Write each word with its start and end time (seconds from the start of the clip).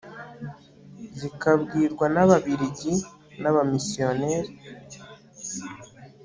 zikabwirwa 1.19 2.05
n'ababiligi, 2.13 2.93
n'abamisiyoneri 3.41 4.51